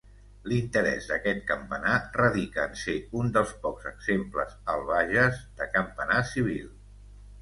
[0.51, 6.65] L'interès d'aquest campanar radica en ser un dels pocs exemples al Bages de campanar civil.